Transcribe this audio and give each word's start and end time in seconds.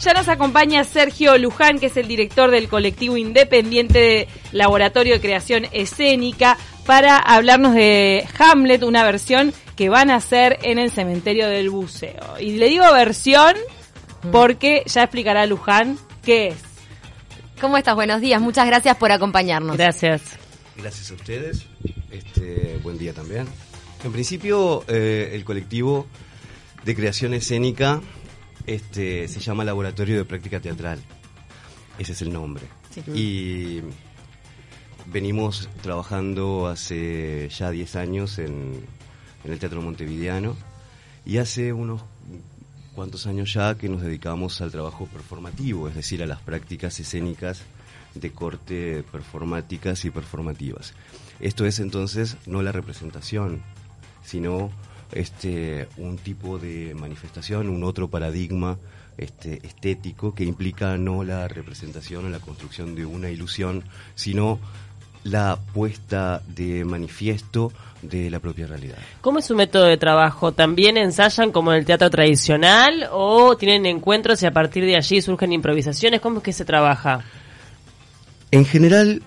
Ya 0.00 0.14
nos 0.14 0.28
acompaña 0.28 0.84
Sergio 0.84 1.36
Luján, 1.38 1.80
que 1.80 1.86
es 1.86 1.96
el 1.96 2.06
director 2.06 2.52
del 2.52 2.68
colectivo 2.68 3.16
independiente 3.16 3.98
de 3.98 4.28
Laboratorio 4.52 5.14
de 5.14 5.20
Creación 5.20 5.66
Escénica, 5.72 6.56
para 6.86 7.18
hablarnos 7.18 7.74
de 7.74 8.24
Hamlet, 8.38 8.84
una 8.84 9.02
versión 9.02 9.52
que 9.74 9.88
van 9.88 10.10
a 10.10 10.16
hacer 10.16 10.58
en 10.62 10.78
el 10.78 10.92
cementerio 10.92 11.48
del 11.48 11.70
buceo. 11.70 12.38
Y 12.38 12.52
le 12.52 12.68
digo 12.68 12.84
versión 12.92 13.56
porque 14.30 14.84
ya 14.86 15.02
explicará 15.02 15.46
Luján 15.46 15.98
qué 16.22 16.48
es. 16.48 16.58
¿Cómo 17.60 17.76
estás? 17.76 17.96
Buenos 17.96 18.20
días. 18.20 18.40
Muchas 18.40 18.66
gracias 18.66 18.96
por 18.96 19.10
acompañarnos. 19.10 19.76
Gracias. 19.76 20.22
Gracias 20.76 21.10
a 21.10 21.14
ustedes. 21.14 21.66
Este, 22.12 22.78
buen 22.84 22.98
día 22.98 23.12
también. 23.12 23.48
En 24.04 24.12
principio, 24.12 24.84
eh, 24.86 25.32
el 25.32 25.44
colectivo 25.44 26.06
de 26.84 26.94
creación 26.94 27.34
escénica 27.34 28.00
este, 28.68 29.26
se 29.28 29.40
llama 29.40 29.64
Laboratorio 29.64 30.16
de 30.18 30.24
Práctica 30.24 30.60
Teatral. 30.60 31.00
Ese 31.98 32.12
es 32.12 32.22
el 32.22 32.32
nombre. 32.32 32.64
Y 33.14 33.80
venimos 35.06 35.68
trabajando 35.82 36.66
hace 36.66 37.48
ya 37.48 37.70
10 37.70 37.96
años 37.96 38.38
en, 38.38 38.84
en 39.44 39.52
el 39.52 39.58
Teatro 39.58 39.80
Montevideano 39.80 40.56
y 41.24 41.38
hace 41.38 41.72
unos 41.72 42.02
cuantos 42.94 43.26
años 43.26 43.52
ya 43.54 43.76
que 43.76 43.88
nos 43.88 44.02
dedicamos 44.02 44.60
al 44.60 44.70
trabajo 44.70 45.06
performativo, 45.06 45.88
es 45.88 45.94
decir, 45.94 46.22
a 46.22 46.26
las 46.26 46.40
prácticas 46.40 46.98
escénicas 47.00 47.62
de 48.14 48.32
corte 48.32 49.04
performáticas 49.10 50.04
y 50.04 50.10
performativas. 50.10 50.94
Esto 51.40 51.64
es 51.64 51.78
entonces 51.78 52.36
no 52.46 52.62
la 52.62 52.72
representación, 52.72 53.62
sino 54.24 54.70
este 55.12 55.88
un 55.96 56.16
tipo 56.16 56.58
de 56.58 56.94
manifestación, 56.94 57.68
un 57.68 57.84
otro 57.84 58.08
paradigma 58.08 58.78
este, 59.16 59.60
estético 59.66 60.34
que 60.34 60.44
implica 60.44 60.96
no 60.96 61.24
la 61.24 61.48
representación 61.48 62.26
o 62.26 62.28
la 62.28 62.38
construcción 62.38 62.94
de 62.94 63.04
una 63.04 63.30
ilusión, 63.30 63.84
sino 64.14 64.58
la 65.24 65.58
puesta 65.74 66.42
de 66.46 66.84
manifiesto 66.84 67.72
de 68.02 68.30
la 68.30 68.38
propia 68.38 68.66
realidad. 68.66 68.98
¿Cómo 69.20 69.40
es 69.40 69.46
su 69.46 69.56
método 69.56 69.84
de 69.84 69.96
trabajo? 69.96 70.52
¿También 70.52 70.96
ensayan 70.96 71.50
como 71.50 71.72
en 71.72 71.78
el 71.78 71.84
teatro 71.84 72.08
tradicional 72.10 73.08
o 73.10 73.56
tienen 73.56 73.86
encuentros 73.86 74.42
y 74.42 74.46
a 74.46 74.52
partir 74.52 74.84
de 74.84 74.96
allí 74.96 75.20
surgen 75.20 75.52
improvisaciones? 75.52 76.20
¿Cómo 76.20 76.38
es 76.38 76.44
que 76.44 76.52
se 76.52 76.64
trabaja? 76.64 77.24
En 78.50 78.64
general, 78.64 79.22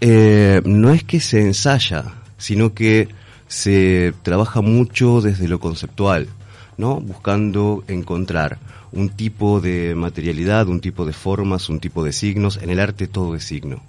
eh, 0.00 0.60
no 0.64 0.92
es 0.92 1.04
que 1.04 1.20
se 1.20 1.40
ensaya, 1.40 2.04
sino 2.36 2.74
que 2.74 3.08
se 3.54 4.12
trabaja 4.24 4.62
mucho 4.62 5.20
desde 5.20 5.46
lo 5.46 5.60
conceptual, 5.60 6.26
¿no? 6.76 6.96
Buscando 7.00 7.84
encontrar 7.86 8.58
un 8.90 9.10
tipo 9.10 9.60
de 9.60 9.94
materialidad, 9.94 10.66
un 10.66 10.80
tipo 10.80 11.06
de 11.06 11.12
formas, 11.12 11.68
un 11.68 11.78
tipo 11.78 12.02
de 12.02 12.12
signos. 12.12 12.58
En 12.60 12.70
el 12.70 12.80
arte 12.80 13.06
todo 13.06 13.36
es 13.36 13.44
signo. 13.44 13.80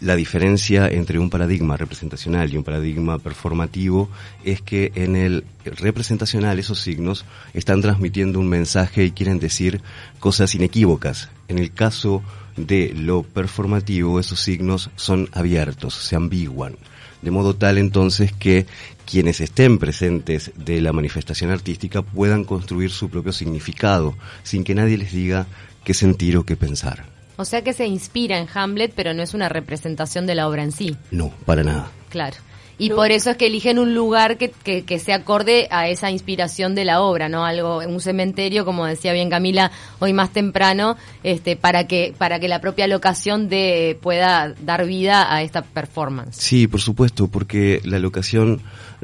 La 0.00 0.14
diferencia 0.14 0.86
entre 0.86 1.18
un 1.18 1.28
paradigma 1.28 1.76
representacional 1.76 2.52
y 2.52 2.56
un 2.56 2.62
paradigma 2.62 3.18
performativo 3.18 4.08
es 4.44 4.62
que 4.62 4.92
en 4.94 5.16
el 5.16 5.44
representacional 5.64 6.60
esos 6.60 6.80
signos 6.80 7.24
están 7.52 7.82
transmitiendo 7.82 8.38
un 8.38 8.48
mensaje 8.48 9.04
y 9.04 9.10
quieren 9.10 9.40
decir 9.40 9.80
cosas 10.20 10.54
inequívocas. 10.54 11.30
En 11.48 11.58
el 11.58 11.72
caso 11.72 12.22
de 12.56 12.92
lo 12.94 13.22
performativo, 13.22 14.20
esos 14.20 14.40
signos 14.40 14.90
son 14.96 15.28
abiertos, 15.32 15.94
se 15.94 16.16
ambiguan. 16.16 16.76
De 17.22 17.30
modo 17.30 17.54
tal 17.56 17.78
entonces 17.78 18.32
que 18.32 18.66
quienes 19.06 19.40
estén 19.40 19.78
presentes 19.78 20.52
de 20.56 20.80
la 20.80 20.92
manifestación 20.92 21.50
artística 21.50 22.02
puedan 22.02 22.44
construir 22.44 22.90
su 22.90 23.08
propio 23.08 23.32
significado, 23.32 24.14
sin 24.42 24.62
que 24.62 24.74
nadie 24.74 24.98
les 24.98 25.12
diga 25.12 25.46
qué 25.84 25.94
sentir 25.94 26.36
o 26.36 26.44
qué 26.44 26.56
pensar. 26.56 27.06
O 27.36 27.44
sea 27.44 27.62
que 27.62 27.72
se 27.72 27.86
inspira 27.86 28.38
en 28.38 28.46
Hamlet, 28.52 28.92
pero 28.94 29.12
no 29.14 29.22
es 29.22 29.34
una 29.34 29.48
representación 29.48 30.26
de 30.26 30.34
la 30.34 30.48
obra 30.48 30.62
en 30.62 30.72
sí. 30.72 30.96
No, 31.10 31.32
para 31.46 31.64
nada. 31.64 31.90
Claro. 32.10 32.36
Y 32.78 32.90
por 32.90 33.10
eso 33.12 33.30
es 33.30 33.36
que 33.36 33.46
eligen 33.46 33.78
un 33.78 33.94
lugar 33.94 34.36
que, 34.36 34.50
que, 34.50 34.82
que, 34.82 34.98
se 34.98 35.12
acorde 35.12 35.68
a 35.70 35.88
esa 35.88 36.10
inspiración 36.10 36.74
de 36.74 36.84
la 36.84 37.00
obra, 37.00 37.28
¿no? 37.28 37.44
Algo, 37.44 37.78
un 37.78 38.00
cementerio, 38.00 38.64
como 38.64 38.86
decía 38.86 39.12
bien 39.12 39.30
Camila 39.30 39.70
hoy 40.00 40.12
más 40.12 40.32
temprano, 40.32 40.96
este, 41.22 41.56
para 41.56 41.86
que, 41.86 42.14
para 42.18 42.40
que 42.40 42.48
la 42.48 42.60
propia 42.60 42.86
locación 42.86 43.48
de, 43.48 43.98
pueda 44.00 44.54
dar 44.60 44.86
vida 44.86 45.32
a 45.32 45.42
esta 45.42 45.62
performance. 45.62 46.36
Sí, 46.36 46.66
por 46.66 46.80
supuesto, 46.80 47.28
porque 47.28 47.80
la 47.84 47.98
locación, 47.98 48.60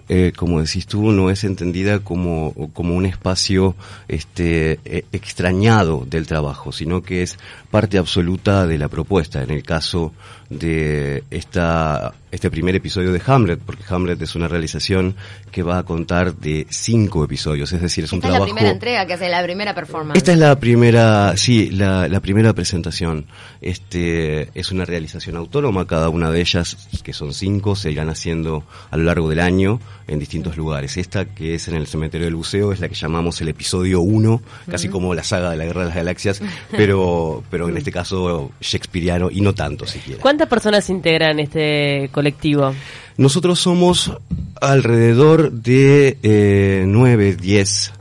eh, 0.09 0.33
como 0.35 0.61
decís 0.61 0.87
tú, 0.87 1.13
no 1.13 1.31
es 1.31 1.45
entendida 1.45 2.01
como, 2.01 2.55
como 2.73 2.97
un 2.97 3.07
espacio 3.07 3.77
este, 4.09 4.81
eh, 4.85 5.05
extrañado 5.13 6.05
del 6.09 6.27
trabajo, 6.27 6.73
sino 6.73 7.03
que 7.03 7.23
es 7.23 7.39
parte 7.71 7.99
absoluta 7.99 8.67
de 8.67 8.79
la 8.79 8.89
propuesta. 8.89 9.43
En 9.43 9.51
el 9.51 9.63
caso 9.63 10.13
de 10.49 11.23
esta, 11.31 12.15
este 12.31 12.51
primer 12.51 12.77
episodio 12.77 13.13
de 13.13 13.21
Hamlet, 13.27 13.61
porque 13.61 13.83
Hamlet 13.89 14.21
es 14.23 14.35
una 14.35 14.49
realización 14.49 15.17
que 15.51 15.63
va 15.63 15.79
a 15.79 15.83
contar 15.83 16.35
de 16.35 16.67
cinco 16.71 17.25
episodios, 17.25 17.73
es 17.73 17.83
decir, 17.83 18.05
es 18.05 18.13
un 18.13 18.19
esta 18.19 18.29
trabajo... 18.29 18.45
es 18.45 18.51
la 18.51 18.55
primera 18.55 18.73
entrega, 18.73 19.07
que 19.07 19.15
hace 19.15 19.29
la 19.29 19.43
primera 19.43 19.75
performance. 19.75 20.17
Esta 20.17 20.33
es 20.33 20.39
la 20.39 20.59
primera, 20.59 21.37
sí, 21.37 21.71
la, 21.71 22.09
la 22.09 22.21
primera 22.21 22.53
presentación. 22.53 23.27
Este, 23.61 24.49
es 24.55 24.71
una 24.71 24.85
realización 24.85 25.37
autónoma, 25.37 25.87
cada 25.87 26.09
una 26.09 26.31
de 26.31 26.41
ellas, 26.41 26.89
que 27.03 27.13
son 27.13 27.35
cinco, 27.35 27.75
se 27.77 27.91
irán 27.91 28.11
haciendo 28.11 28.65
a 28.91 28.97
lo 28.97 29.05
largo 29.05 29.29
del 29.29 29.41
año 29.41 29.81
en 30.07 30.19
distintos 30.19 30.57
lugares. 30.57 30.97
Esta, 30.97 31.25
que 31.25 31.55
es 31.55 31.69
en 31.69 31.75
el 31.75 31.87
Cementerio 31.87 32.27
del 32.27 32.35
Buceo, 32.35 32.73
es 32.73 32.81
la 32.81 32.89
que 32.89 32.95
llamamos 32.95 33.41
el 33.41 33.49
episodio 33.49 34.01
1, 34.01 34.43
casi 34.71 34.89
como 34.89 35.15
la 35.15 35.23
saga 35.23 35.51
de 35.51 35.57
la 35.57 35.65
Guerra 35.65 35.83
de 35.83 35.87
las 35.89 35.97
Galaxias, 35.97 36.43
pero, 36.71 37.43
pero 37.51 37.69
en 37.69 37.77
este 37.77 37.93
caso 37.93 38.53
shakespeariano 38.61 39.31
y 39.31 39.41
no 39.41 39.55
tanto 39.55 39.87
siquiera. 39.87 40.21
¿Cuántas 40.21 40.49
personas 40.49 40.89
integran 40.91 41.39
este 41.41 42.11
colectivo? 42.21 42.75
Nosotros 43.17 43.59
somos 43.59 44.13
alrededor 44.61 45.53
de 45.53 46.19
eh, 46.23 46.85
9, 46.87 47.37
10, 47.37 47.93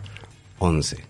11. 0.60 1.10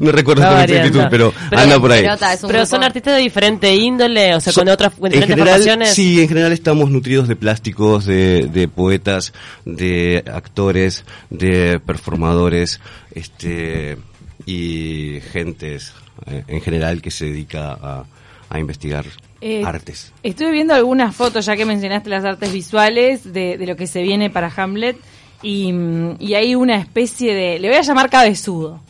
no 0.00 0.12
recuerdo 0.12 0.42
con 0.46 0.60
exactitud, 0.60 1.04
pero, 1.10 1.32
pero, 1.50 1.62
anda 1.62 1.80
por 1.80 1.90
ahí. 1.90 2.02
Pero, 2.02 2.48
pero 2.48 2.66
son 2.66 2.84
artistas 2.84 3.16
de 3.16 3.22
diferente 3.22 3.74
índole, 3.74 4.34
o 4.34 4.40
sea, 4.40 4.52
son, 4.52 4.64
con 4.64 4.72
otras 4.72 4.92
con 4.92 5.06
en 5.06 5.12
diferentes 5.12 5.36
general, 5.36 5.54
formaciones. 5.54 5.94
Sí, 5.94 6.20
en 6.20 6.28
general 6.28 6.52
estamos 6.52 6.90
nutridos 6.90 7.28
de 7.28 7.36
plásticos, 7.36 8.04
de, 8.04 8.48
de 8.52 8.68
poetas, 8.68 9.32
de 9.64 10.22
actores, 10.32 11.04
de 11.30 11.80
performadores, 11.80 12.80
este 13.14 13.96
y 14.44 15.20
gentes 15.32 15.94
eh, 16.26 16.44
en 16.48 16.60
general 16.60 17.00
que 17.00 17.10
se 17.10 17.26
dedica 17.26 17.72
a, 17.72 18.04
a 18.50 18.58
investigar 18.58 19.06
eh, 19.42 19.62
artes. 19.66 20.12
Estuve 20.22 20.52
viendo 20.52 20.72
algunas 20.72 21.14
fotos, 21.14 21.44
ya 21.44 21.56
que 21.56 21.64
mencionaste 21.64 22.08
las 22.08 22.24
artes 22.24 22.52
visuales, 22.52 23.32
de, 23.32 23.58
de 23.58 23.66
lo 23.66 23.74
que 23.74 23.88
se 23.88 24.00
viene 24.00 24.30
para 24.30 24.52
Hamlet, 24.56 24.96
y, 25.42 25.74
y, 26.20 26.34
hay 26.34 26.54
una 26.54 26.76
especie 26.76 27.34
de, 27.34 27.58
le 27.58 27.68
voy 27.68 27.76
a 27.76 27.82
llamar 27.82 28.08
cabezudo. 28.08 28.80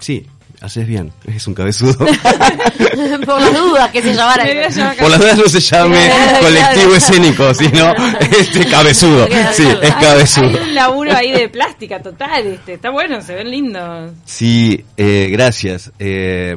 Sí, 0.00 0.26
haces 0.60 0.84
bien, 0.84 1.12
es 1.24 1.46
un 1.46 1.54
cabezudo. 1.54 1.96
Por 3.24 3.40
las 3.40 3.56
dudas 3.56 3.90
que 3.92 4.02
se 4.02 4.14
llamara. 4.14 4.44
Por 4.98 5.10
las 5.10 5.20
dudas 5.20 5.38
no 5.38 5.48
se 5.48 5.60
llame 5.60 6.10
colectivo 6.40 6.94
escénico, 6.96 7.54
sino 7.54 7.94
este 8.18 8.66
cabezudo. 8.66 9.28
Sí, 9.52 9.68
es 9.80 9.94
cabezudo. 9.94 10.48
Hay 10.48 10.56
un 10.56 10.74
laburo 10.74 11.16
ahí 11.16 11.30
de 11.30 11.48
plástica 11.48 12.02
total, 12.02 12.48
este, 12.48 12.74
está 12.74 12.90
bueno, 12.90 13.22
se 13.22 13.36
ven 13.36 13.48
lindos. 13.48 14.12
Sí, 14.24 14.84
eh, 14.96 15.28
gracias. 15.30 15.92
Eh, 16.00 16.56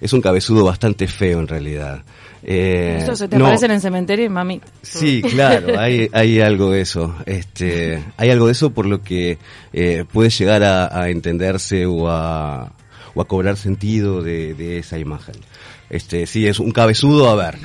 es 0.00 0.12
un 0.12 0.20
cabezudo 0.20 0.64
bastante 0.64 1.06
feo 1.06 1.40
en 1.40 1.48
realidad. 1.48 2.02
Eh, 2.42 2.98
¿Eso 3.02 3.16
se 3.16 3.26
te 3.26 3.38
no, 3.38 3.46
aparece 3.46 3.66
en 3.66 3.72
el 3.72 3.80
cementerio, 3.80 4.30
mami? 4.30 4.60
Sí, 4.82 5.22
claro, 5.22 5.76
hay, 5.80 6.08
hay 6.12 6.40
algo 6.40 6.70
de 6.70 6.82
eso. 6.82 7.14
Este, 7.26 8.04
hay 8.16 8.30
algo 8.30 8.46
de 8.46 8.52
eso 8.52 8.70
por 8.70 8.86
lo 8.86 9.02
que 9.02 9.38
eh, 9.72 10.04
puede 10.10 10.30
llegar 10.30 10.62
a, 10.62 10.96
a, 10.96 11.08
entenderse 11.08 11.86
o 11.86 12.08
a, 12.08 12.72
o 13.14 13.20
a 13.20 13.24
cobrar 13.26 13.56
sentido 13.56 14.22
de, 14.22 14.54
de, 14.54 14.78
esa 14.78 14.98
imagen. 14.98 15.34
Este, 15.90 16.26
sí, 16.26 16.46
es 16.46 16.60
un 16.60 16.70
cabezudo, 16.70 17.28
a 17.28 17.34
ver. 17.34 17.58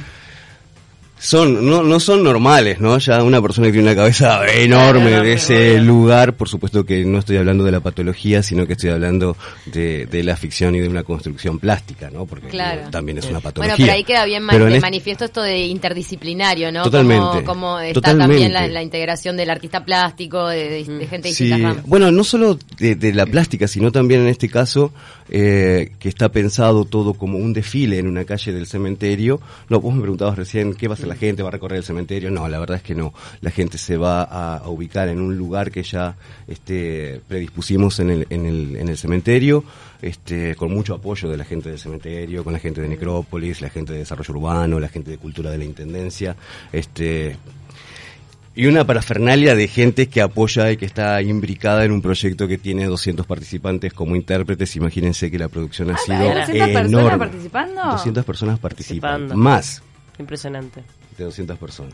Son, 1.22 1.70
no, 1.70 1.84
no 1.84 2.00
son 2.00 2.24
normales, 2.24 2.80
¿no? 2.80 2.98
Ya 2.98 3.24
una 3.24 3.40
persona 3.40 3.68
que 3.68 3.74
tiene 3.74 3.90
una 3.90 3.96
cabeza 3.96 4.44
enorme 4.48 5.12
de 5.22 5.34
ese 5.34 5.80
lugar, 5.80 6.34
por 6.34 6.50
supuesto 6.50 6.84
que 6.84 7.06
no 7.06 7.20
estoy 7.20 7.38
hablando 7.38 7.64
de 7.64 7.72
la 7.72 7.80
patología, 7.80 8.42
sino 8.42 8.66
que 8.66 8.74
estoy 8.74 8.90
hablando 8.90 9.38
de, 9.66 10.08
de 10.08 10.24
la 10.24 10.36
ficción 10.36 10.74
y 10.74 10.80
de 10.80 10.90
una 10.90 11.04
construcción 11.04 11.60
plástica, 11.60 12.10
¿no? 12.10 12.26
Porque 12.26 12.48
claro. 12.48 12.90
también 12.90 13.20
es 13.20 13.26
una 13.26 13.40
patología. 13.40 13.76
Bueno, 13.76 13.86
pero 13.86 13.96
ahí 13.96 14.04
queda 14.04 14.26
bien 14.26 14.42
man 14.42 14.82
manifiesto 14.82 15.26
esto 15.26 15.44
de 15.44 15.60
interdisciplinario, 15.68 16.72
¿no? 16.72 16.82
Totalmente. 16.82 17.44
Como, 17.44 17.46
como 17.46 17.80
está 17.80 17.94
totalmente. 17.94 18.34
también 18.34 18.54
la, 18.54 18.68
la, 18.68 18.82
integración 18.82 19.38
del 19.38 19.52
artista 19.52 19.86
plástico, 19.86 20.48
de, 20.48 20.70
de, 20.70 20.84
de 20.86 21.08
gente 21.08 21.28
de 21.28 21.36
sí. 21.36 21.44
distintas 21.44 21.76
ramas. 21.76 21.86
Bueno, 21.86 22.12
no 22.12 22.24
solo 22.24 22.58
de, 22.80 22.96
de, 22.96 23.14
la 23.14 23.28
plástica, 23.28 23.68
sino 23.68 23.92
también 23.92 24.22
en 24.22 24.28
este 24.28 24.50
caso, 24.50 24.92
eh, 25.34 25.94
que 25.98 26.10
está 26.10 26.30
pensado 26.30 26.84
todo 26.84 27.14
como 27.14 27.38
un 27.38 27.54
desfile 27.54 28.00
en 28.00 28.08
una 28.08 28.26
calle 28.26 28.52
del 28.52 28.68
cementerio. 28.68 29.40
No, 29.70 29.80
vos 29.80 29.94
me 29.96 30.02
preguntabas 30.02 30.38
recién 30.38 30.74
qué 30.74 30.90
va 30.90 30.96
a 30.96 30.98
ser 30.98 31.08
la 31.08 31.16
gente, 31.16 31.42
va 31.42 31.48
a 31.48 31.54
recorrer 31.54 31.78
el 31.78 31.86
cementerio. 31.86 32.30
No, 32.30 32.50
la 32.50 32.60
verdad 32.60 32.78
es 32.78 32.84
que 32.84 32.94
no. 32.94 33.14
La 33.40 33.50
gente 33.50 33.78
se 33.78 33.96
va 33.96 34.24
a, 34.24 34.70
ubicar 34.70 35.08
en 35.08 35.22
un 35.22 35.38
lugar 35.38 35.72
que 35.72 35.84
ya 35.84 36.18
este, 36.48 37.22
predispusimos 37.30 38.00
en 38.02 38.10
el, 38.10 38.28
en, 38.30 38.46
el, 38.46 38.76
en 38.76 38.90
el 38.90 38.98
cementerio, 38.98 39.64
este, 40.02 40.54
con 40.56 40.74
mucho 40.74 40.96
apoyo 40.96 41.30
de 41.30 41.38
la 41.38 41.46
gente 41.46 41.70
del 41.70 41.80
cementerio, 41.80 42.44
con 42.44 42.52
la 42.52 42.60
gente 42.60 42.82
de 42.82 42.90
Necrópolis, 42.90 43.62
la 43.62 43.70
gente 43.70 43.94
de 43.94 44.00
Desarrollo 44.00 44.34
Urbano, 44.34 44.82
la 44.82 44.90
gente 44.90 45.12
de 45.12 45.18
Cultura 45.18 45.50
de 45.50 45.58
la 45.58 45.64
Intendencia. 45.64 46.36
Este, 46.74 47.38
y 48.54 48.66
una 48.66 48.86
parafernalia 48.86 49.56
de 49.56 49.68
gente 49.68 50.08
que 50.08 50.22
apoya 50.22 50.72
y 50.72 50.78
que 50.78 50.86
está 50.86 51.22
imbricada 51.22 51.86
en 51.86 51.92
un 51.92 52.02
proyecto 52.02 52.48
que 52.48 52.58
tiene 52.58 52.86
200 52.86 53.26
participantes 53.26 53.94
como 53.94 54.16
intérpretes. 54.16 54.76
Imagínense 54.76 55.32
que 55.32 55.40
la 55.40 55.48
producción 55.48 55.92
ha 55.92 55.98
sido 55.98 56.18
¿200 56.18 56.74
personas 56.74 57.18
participando? 57.18 57.82
200 57.92 58.26
personas 58.26 58.60
participando. 58.60 59.36
Más. 59.36 59.82
Impresionante. 60.20 60.84
De 61.18 61.24
200 61.24 61.58
personas. 61.58 61.94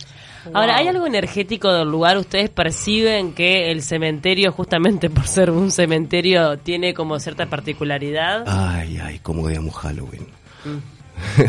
Ahora, 0.54 0.77
¿hay 0.77 0.88
algo 0.88 1.06
energético 1.06 1.71
del 1.71 1.89
lugar? 1.89 2.18
¿Ustedes 2.18 2.50
perciben 2.50 3.33
que 3.33 3.71
el 3.71 3.81
cementerio, 3.83 4.51
justamente 4.51 5.09
por 5.09 5.27
ser 5.27 5.51
un 5.51 5.71
cementerio, 5.71 6.57
tiene 6.57 6.94
como 6.94 7.19
cierta 7.19 7.45
particularidad? 7.45 8.44
Ay, 8.48 9.00
ay, 9.01 9.19
como 9.19 9.48
digamos 9.48 9.75
Halloween. 9.75 10.27
Mm. 10.65 10.96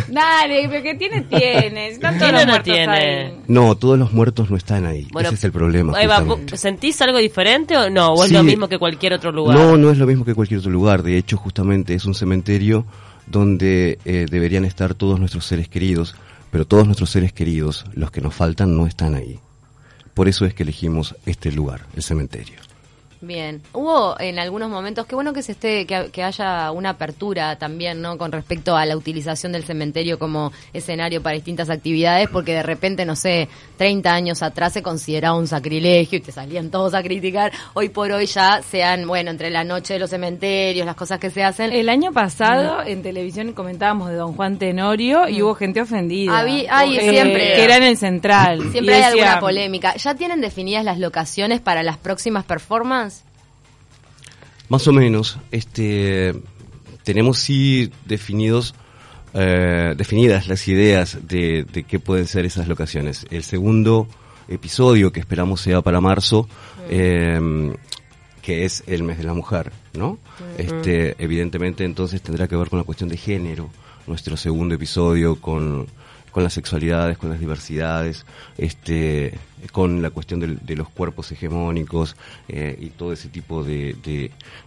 Dale, 0.08 0.68
pero 0.68 0.82
que 0.82 0.94
tiene, 0.94 1.22
tiene. 1.22 1.88
Están 1.88 2.18
todos 2.18 2.32
los 2.32 2.46
no 2.46 2.62
tiene? 2.62 3.34
No, 3.46 3.74
todos 3.76 3.98
los 3.98 4.12
muertos 4.12 4.50
no 4.50 4.56
están 4.56 4.86
ahí. 4.86 5.06
Ese 5.18 5.34
es 5.34 5.44
el 5.44 5.52
problema. 5.52 5.94
¿Sentís 6.54 7.00
algo 7.02 7.18
diferente 7.18 7.76
o 7.76 7.90
no? 7.90 8.12
¿O 8.14 8.24
es 8.24 8.32
lo 8.32 8.42
mismo 8.42 8.68
que 8.68 8.78
cualquier 8.78 9.14
otro 9.14 9.32
lugar? 9.32 9.56
No, 9.56 9.76
no 9.76 9.90
es 9.90 9.98
lo 9.98 10.06
mismo 10.06 10.24
que 10.24 10.34
cualquier 10.34 10.60
otro 10.60 10.70
lugar. 10.70 11.02
De 11.02 11.16
hecho, 11.16 11.36
justamente 11.36 11.94
es 11.94 12.04
un 12.04 12.14
cementerio 12.14 12.86
donde 13.26 13.98
eh, 14.04 14.26
deberían 14.30 14.64
estar 14.64 14.94
todos 14.94 15.20
nuestros 15.20 15.44
seres 15.44 15.68
queridos, 15.68 16.14
pero 16.50 16.66
todos 16.66 16.86
nuestros 16.86 17.10
seres 17.10 17.32
queridos, 17.32 17.84
los 17.94 18.10
que 18.10 18.20
nos 18.20 18.34
faltan, 18.34 18.76
no 18.76 18.86
están 18.86 19.14
ahí. 19.14 19.38
Por 20.14 20.28
eso 20.28 20.46
es 20.46 20.54
que 20.54 20.62
elegimos 20.62 21.14
este 21.26 21.52
lugar, 21.52 21.82
el 21.94 22.02
cementerio. 22.02 22.67
Bien, 23.20 23.60
hubo 23.72 24.18
en 24.20 24.38
algunos 24.38 24.70
momentos, 24.70 25.04
qué 25.06 25.16
bueno 25.16 25.32
que 25.32 25.42
se 25.42 25.52
esté, 25.52 25.86
que, 25.86 26.22
haya 26.22 26.70
una 26.70 26.90
apertura 26.90 27.58
también, 27.58 28.00
¿no? 28.00 28.16
Con 28.16 28.30
respecto 28.30 28.76
a 28.76 28.86
la 28.86 28.96
utilización 28.96 29.50
del 29.50 29.64
cementerio 29.64 30.20
como 30.20 30.52
escenario 30.72 31.20
para 31.20 31.34
distintas 31.34 31.68
actividades, 31.68 32.28
porque 32.28 32.54
de 32.54 32.62
repente, 32.62 33.04
no 33.04 33.16
sé, 33.16 33.48
30 33.76 34.12
años 34.12 34.42
atrás 34.42 34.72
se 34.72 34.82
consideraba 34.82 35.36
un 35.36 35.48
sacrilegio 35.48 36.18
y 36.18 36.20
te 36.20 36.30
salían 36.30 36.70
todos 36.70 36.94
a 36.94 37.02
criticar. 37.02 37.50
Hoy 37.74 37.88
por 37.88 38.12
hoy 38.12 38.26
ya 38.26 38.62
sean, 38.62 39.08
bueno, 39.08 39.32
entre 39.32 39.50
la 39.50 39.64
noche 39.64 39.94
de 39.94 39.98
los 39.98 40.10
cementerios, 40.10 40.86
las 40.86 40.96
cosas 40.96 41.18
que 41.18 41.30
se 41.30 41.42
hacen. 41.42 41.72
El 41.72 41.88
año 41.88 42.12
pasado 42.12 42.84
en 42.84 43.02
televisión 43.02 43.52
comentábamos 43.52 44.10
de 44.10 44.14
Don 44.14 44.34
Juan 44.34 44.58
Tenorio 44.58 45.28
y 45.28 45.42
hubo 45.42 45.56
gente 45.56 45.80
ofendida. 45.80 46.38
Había, 46.38 46.86
siempre. 47.00 47.54
Que 47.56 47.64
era 47.64 47.78
en 47.78 47.82
el 47.82 47.96
central. 47.96 48.70
Siempre 48.70 48.94
hay 48.94 49.02
alguna 49.02 49.40
polémica. 49.40 49.96
¿Ya 49.96 50.14
tienen 50.14 50.40
definidas 50.40 50.84
las 50.84 51.00
locaciones 51.00 51.60
para 51.60 51.82
las 51.82 51.96
próximas 51.96 52.44
performances? 52.44 53.07
Más 54.68 54.86
o 54.86 54.92
menos, 54.92 55.38
este, 55.50 56.34
tenemos 57.04 57.38
sí 57.38 57.90
definidos, 58.04 58.74
eh, 59.32 59.94
definidas 59.96 60.46
las 60.46 60.68
ideas 60.68 61.18
de, 61.26 61.64
qué 61.88 61.98
pueden 61.98 62.26
ser 62.26 62.44
esas 62.44 62.68
locaciones. 62.68 63.26
El 63.30 63.44
segundo 63.44 64.08
episodio 64.48 65.10
que 65.10 65.20
esperamos 65.20 65.62
sea 65.62 65.80
para 65.80 66.00
marzo, 66.00 66.48
em, 66.90 67.74
que 68.42 68.64
es 68.64 68.84
el 68.86 69.02
mes 69.02 69.18
de 69.18 69.24
la 69.24 69.34
mujer, 69.34 69.72
¿no? 69.94 70.18
Este, 70.56 71.16
evidentemente 71.18 71.84
entonces 71.84 72.20
tendrá 72.20 72.46
que 72.48 72.56
ver 72.56 72.68
con 72.68 72.78
la 72.78 72.84
cuestión 72.84 73.08
de 73.08 73.16
género, 73.16 73.70
nuestro 74.06 74.36
segundo 74.36 74.74
episodio 74.74 75.36
con 75.40 75.86
con 76.30 76.42
las 76.42 76.52
sexualidades, 76.52 77.18
con 77.18 77.30
las 77.30 77.40
diversidades, 77.40 78.24
este, 78.56 79.34
con 79.72 80.02
la 80.02 80.10
cuestión 80.10 80.40
de, 80.40 80.76
los 80.76 80.88
cuerpos 80.88 81.32
hegemónicos 81.32 82.16
eh, 82.48 82.76
y 82.80 82.90
todo 82.90 83.12
ese 83.12 83.28
tipo 83.28 83.64
de, 83.64 83.96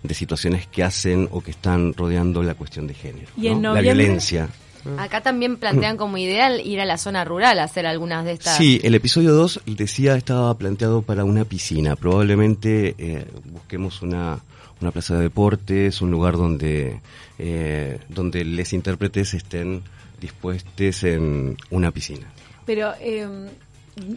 de, 0.04 0.14
situaciones 0.14 0.68
que 0.68 0.84
hacen 0.84 1.28
o 1.32 1.42
que 1.42 1.52
están 1.52 1.94
rodeando 1.94 2.44
la 2.44 2.56
cuestión 2.56 2.88
de 2.88 2.94
género. 2.94 3.28
¿Y 3.38 3.50
la 3.50 3.82
violencia. 3.82 4.50
Acá 4.98 5.22
también 5.22 5.58
plantean 5.58 5.96
como 5.96 6.18
ideal 6.18 6.60
ir 6.66 6.82
a 6.82 6.86
la 6.86 6.98
zona 6.98 7.24
rural 7.24 7.60
a 7.60 7.64
hacer 7.64 7.86
algunas 7.86 8.26
de 8.26 8.34
estas. 8.34 8.58
Sí, 8.58 8.82
el 8.84 8.96
episodio 8.96 9.34
2 9.34 9.62
decía 9.68 10.16
estaba 10.16 10.54
planteado 10.58 11.04
para 11.04 11.24
una 11.24 11.46
piscina. 11.46 11.96
Probablemente 11.96 12.96
eh, 12.98 13.26
busquemos 13.46 14.02
una, 14.02 14.40
una 14.82 14.92
plaza 14.92 15.16
de 15.16 15.24
deportes, 15.24 16.02
un 16.02 16.10
lugar 16.10 16.36
donde, 16.36 17.00
eh, 17.38 18.00
donde 18.10 18.44
les 18.44 18.74
intérpretes 18.74 19.34
estén 19.36 19.84
dispuestos 20.22 21.04
en 21.04 21.58
una 21.70 21.92
piscina. 21.92 22.28
Pero 22.66 22.94
eh, 23.02 23.28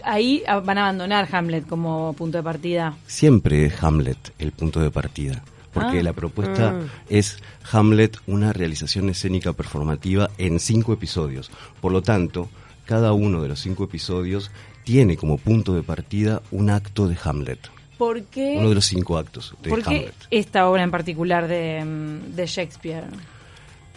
ahí 0.05 0.43
van 0.47 0.79
a 0.79 0.83
abandonar 0.83 1.29
Hamlet 1.33 1.67
como 1.67 2.13
punto 2.13 2.39
de 2.39 2.45
partida. 2.45 2.95
Siempre 3.07 3.67
es 3.67 3.83
Hamlet 3.83 4.33
el 4.39 4.53
punto 4.53 4.81
de 4.81 4.91
partida, 4.91 5.43
porque 5.73 6.01
ah. 6.01 6.03
la 6.03 6.13
propuesta 6.13 6.73
mm. 6.73 6.91
es 7.09 7.39
Hamlet 7.73 8.19
una 8.27 8.53
realización 8.53 9.09
escénica 9.09 9.53
performativa 9.53 10.31
en 10.39 10.61
cinco 10.61 10.93
episodios. 10.93 11.51
Por 11.81 11.93
lo 11.93 12.03
tanto, 12.03 12.49
cada 12.85 13.13
uno 13.13 13.43
de 13.43 13.49
los 13.49 13.61
cinco 13.61 13.85
episodios 13.85 14.51
tiene 14.85 15.17
como 15.17 15.39
punto 15.39 15.75
de 15.75 15.83
partida 15.83 16.43
un 16.51 16.71
acto 16.71 17.09
de 17.09 17.17
Hamlet. 17.25 17.71
¿Por 17.99 18.25
qué? 18.25 18.57
Uno 18.59 18.69
de 18.69 18.75
los 18.75 18.87
cinco 18.87 19.19
actos 19.19 19.55
de 19.63 19.71
¿Por 19.71 19.83
qué 19.83 20.13
esta 20.31 20.69
obra 20.69 20.83
en 20.83 20.91
particular 20.91 21.49
de, 21.49 22.21
de 22.35 22.47
Shakespeare? 22.47 23.05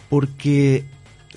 Porque 0.08 0.86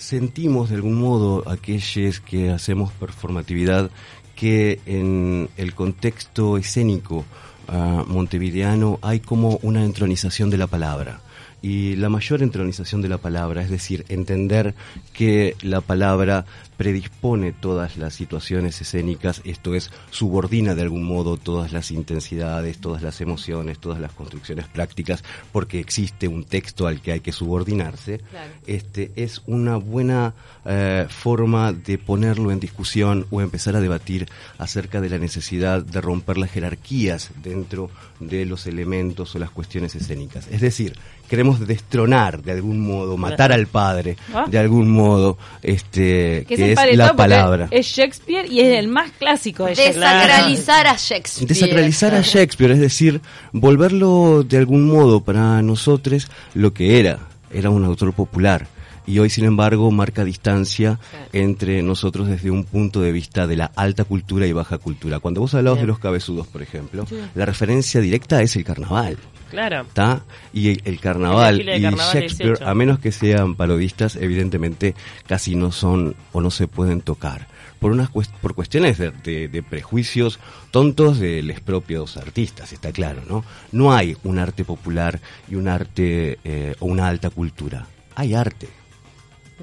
sentimos 0.01 0.69
de 0.69 0.75
algún 0.75 0.99
modo 0.99 1.47
aquellos 1.47 2.19
que 2.19 2.49
hacemos 2.49 2.91
performatividad 2.91 3.91
que 4.35 4.79
en 4.87 5.49
el 5.57 5.75
contexto 5.75 6.57
escénico 6.57 7.23
uh, 7.67 8.03
montevideano 8.07 8.97
hay 9.03 9.19
como 9.19 9.59
una 9.61 9.83
entronización 9.85 10.49
de 10.49 10.57
la 10.57 10.65
palabra 10.65 11.21
y 11.61 11.95
la 11.95 12.09
mayor 12.09 12.41
entronización 12.41 13.01
de 13.01 13.09
la 13.09 13.19
palabra, 13.19 13.61
es 13.61 13.69
decir, 13.69 14.05
entender 14.09 14.73
que 15.13 15.55
la 15.61 15.81
palabra 15.81 16.45
predispone 16.77 17.51
todas 17.51 17.97
las 17.97 18.15
situaciones 18.15 18.81
escénicas, 18.81 19.41
esto 19.45 19.75
es, 19.75 19.91
subordina 20.09 20.73
de 20.73 20.81
algún 20.81 21.03
modo 21.03 21.37
todas 21.37 21.71
las 21.71 21.91
intensidades, 21.91 22.79
todas 22.79 23.03
las 23.03 23.21
emociones, 23.21 23.77
todas 23.77 23.99
las 23.99 24.13
construcciones 24.13 24.67
prácticas, 24.67 25.23
porque 25.51 25.79
existe 25.79 26.27
un 26.27 26.43
texto 26.43 26.87
al 26.87 27.01
que 27.01 27.11
hay 27.11 27.19
que 27.19 27.31
subordinarse, 27.31 28.21
este, 28.65 29.11
es 29.15 29.43
una 29.45 29.75
buena 29.75 30.33
eh, 30.65 31.05
forma 31.09 31.71
de 31.71 31.99
ponerlo 31.99 32.51
en 32.51 32.59
discusión 32.59 33.27
o 33.29 33.41
empezar 33.41 33.75
a 33.75 33.81
debatir 33.81 34.27
acerca 34.57 35.01
de 35.01 35.09
la 35.09 35.19
necesidad 35.19 35.83
de 35.83 36.01
romper 36.01 36.39
las 36.39 36.49
jerarquías 36.49 37.29
dentro 37.43 37.91
de 38.19 38.45
los 38.45 38.65
elementos 38.65 39.35
o 39.35 39.39
las 39.39 39.51
cuestiones 39.51 39.93
escénicas. 39.95 40.47
Es 40.49 40.61
decir, 40.61 40.97
queremos 41.29 41.50
destronar 41.59 42.41
de 42.41 42.51
algún 42.51 42.79
modo, 42.79 43.17
matar 43.17 43.51
al 43.51 43.67
padre 43.67 44.17
ah. 44.33 44.45
de 44.47 44.57
algún 44.57 44.89
modo, 44.91 45.37
este, 45.61 46.45
que, 46.47 46.73
es 46.73 46.97
la 46.97 47.15
palabra. 47.15 47.67
Es 47.71 47.87
Shakespeare 47.87 48.47
y 48.51 48.61
es 48.61 48.79
el 48.79 48.87
más 48.87 49.11
clásico 49.11 49.65
de 49.65 49.75
Desacralizar 49.75 50.87
a 50.87 50.95
Shakespeare. 50.97 51.47
Desacralizar 51.47 52.15
a 52.15 52.21
Shakespeare, 52.21 52.71
es 52.71 52.79
decir, 52.79 53.21
volverlo 53.51 54.43
de 54.43 54.57
algún 54.57 54.87
modo 54.87 55.21
para 55.21 55.61
nosotros 55.61 56.27
lo 56.53 56.73
que 56.73 56.99
era, 56.99 57.19
era 57.51 57.69
un 57.69 57.85
autor 57.85 58.13
popular 58.13 58.67
y 59.11 59.19
hoy 59.19 59.29
sin 59.29 59.43
embargo 59.43 59.91
marca 59.91 60.23
distancia 60.23 60.97
entre 61.33 61.83
nosotros 61.83 62.29
desde 62.29 62.49
un 62.49 62.63
punto 62.63 63.01
de 63.01 63.11
vista 63.11 63.45
de 63.45 63.57
la 63.57 63.65
alta 63.75 64.05
cultura 64.05 64.47
y 64.47 64.53
baja 64.53 64.77
cultura. 64.77 65.19
Cuando 65.19 65.41
vos 65.41 65.53
hablabas 65.53 65.81
de 65.81 65.87
los 65.87 65.99
cabezudos, 65.99 66.47
por 66.47 66.61
ejemplo, 66.61 67.05
la 67.35 67.45
referencia 67.45 67.99
directa 67.99 68.41
es 68.41 68.55
el 68.55 68.63
carnaval. 68.63 69.17
Claro. 69.49 69.81
¿Está? 69.81 70.21
Y 70.53 70.69
el, 70.89 70.99
carnaval 71.01 71.59
y 71.59 71.81
Shakespeare, 71.81 72.63
a 72.63 72.73
menos 72.73 72.99
que 72.99 73.11
sean 73.11 73.55
parodistas, 73.55 74.15
evidentemente 74.15 74.95
casi 75.27 75.55
no 75.55 75.73
son 75.73 76.15
o 76.31 76.39
no 76.39 76.49
se 76.49 76.69
pueden 76.69 77.01
tocar. 77.01 77.47
Por, 77.79 77.91
unas 77.91 78.11
por 78.11 78.55
cuestiones 78.55 78.97
de, 78.97 79.65
prejuicios 79.69 80.39
tontos 80.69 81.19
de 81.19 81.43
los 81.43 81.59
propios 81.59 82.15
artistas, 82.15 82.71
está 82.71 82.93
claro, 82.93 83.23
¿no? 83.27 83.43
No 83.73 83.91
hay 83.91 84.15
un 84.23 84.39
arte 84.39 84.63
popular 84.63 85.19
y 85.49 85.55
un 85.55 85.67
arte 85.67 86.39
eh, 86.45 86.75
o 86.79 86.85
una 86.85 87.09
alta 87.09 87.29
cultura. 87.29 87.87
Hay 88.15 88.35
arte. 88.35 88.80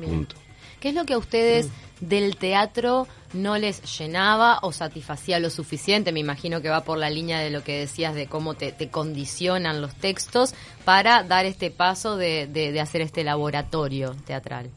Punto. 0.06 0.36
¿Qué 0.80 0.90
es 0.90 0.94
lo 0.94 1.04
que 1.04 1.14
a 1.14 1.18
ustedes 1.18 1.68
del 2.00 2.36
teatro 2.36 3.08
no 3.32 3.58
les 3.58 3.98
llenaba 3.98 4.60
o 4.62 4.72
satisfacía 4.72 5.40
lo 5.40 5.50
suficiente? 5.50 6.12
Me 6.12 6.20
imagino 6.20 6.62
que 6.62 6.68
va 6.68 6.84
por 6.84 6.98
la 6.98 7.10
línea 7.10 7.40
de 7.40 7.50
lo 7.50 7.64
que 7.64 7.80
decías 7.80 8.14
de 8.14 8.28
cómo 8.28 8.54
te, 8.54 8.74
condicionan 8.90 9.80
los 9.80 9.94
textos 9.94 10.54
para 10.84 11.24
dar 11.24 11.46
este 11.46 11.70
paso 11.70 12.16
de, 12.16 12.46
de, 12.46 12.80
hacer 12.80 13.00
este 13.00 13.24
laboratorio 13.24 14.14
teatral. 14.24 14.70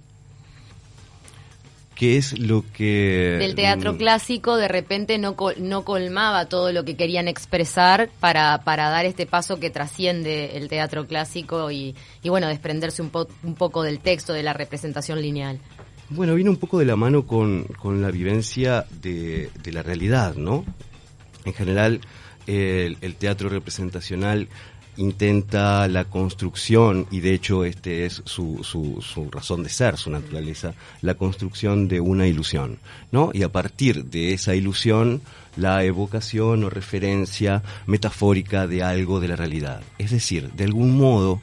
¿Qué 2.01 2.17
es 2.17 2.39
lo 2.39 2.65
que... 2.74 3.38
Del 3.38 3.53
teatro 3.53 3.93
mm, 3.93 3.98
clásico 3.98 4.58
de 4.58 4.67
repente 4.67 5.20
no, 5.20 5.36
no 5.60 5.86
colmaba 5.86 6.48
todo 6.48 6.72
lo 6.72 6.84
que 6.84 6.96
querían 6.96 7.27
expresar 7.27 8.10
para, 8.20 8.63
para 8.63 8.89
dar 8.89 9.05
este 9.05 9.27
paso 9.27 9.60
que 9.60 9.70
trasciende 9.70 10.58
el 10.58 10.67
teatro 10.67 11.05
clásico 11.05 11.70
y, 11.70 11.96
y 12.24 12.29
bueno, 12.29 12.48
desprenderse 12.48 13.03
un, 13.03 13.12
un 13.43 13.53
poco 13.53 13.84
del 13.84 14.00
texto, 14.00 14.34
de 14.34 14.41
la 14.41 14.53
representación 14.53 15.22
lineal. 15.22 15.60
Bueno, 16.10 16.34
viene 16.34 16.50
un 16.50 16.58
poco 16.58 16.79
de 16.79 16.86
la 16.86 16.96
mano 16.96 17.27
con, 17.27 17.65
con 17.65 18.01
la 18.01 18.10
vivencia 18.10 18.88
de, 19.00 19.51
de 19.62 19.72
la 19.72 19.84
realidad, 19.84 20.34
¿no? 20.34 20.65
En 21.46 21.53
general, 21.53 22.01
el, 22.48 22.98
el 23.01 23.13
teatro 23.13 23.48
representacional 23.48 24.50
intenta 24.98 25.88
la 25.88 26.05
construcción, 26.05 27.07
y 27.12 27.19
de 27.21 27.33
hecho 27.33 27.65
este 27.65 28.05
es 28.05 28.21
su, 28.25 28.63
su, 28.63 29.01
su, 29.01 29.29
razón 29.31 29.63
de 29.63 29.69
ser, 29.69 29.98
su 29.98 30.10
naturaleza, 30.10 30.74
la 31.01 31.15
construcción 31.15 31.88
de 31.88 32.00
una 32.00 32.27
ilusión, 32.27 32.79
¿no? 33.12 33.31
Y 33.33 33.43
a 33.43 33.51
partir 33.51 34.05
de 34.05 34.33
esa 34.33 34.55
ilusión, 34.55 35.21
la 35.55 35.83
evocación 35.83 36.63
o 36.63 36.69
referencia 36.69 37.63
metafórica 37.86 38.67
de 38.67 38.83
algo 38.83 39.19
de 39.19 39.27
la 39.27 39.36
realidad. 39.36 39.81
Es 39.98 40.12
decir, 40.12 40.51
de 40.53 40.65
algún 40.65 40.98
modo, 40.98 41.41